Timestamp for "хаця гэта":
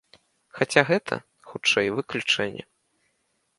0.59-1.19